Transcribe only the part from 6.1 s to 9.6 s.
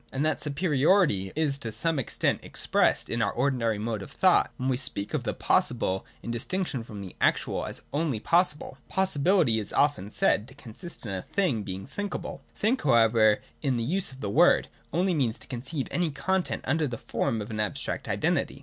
in distinction from the actual, as only possible. Possibility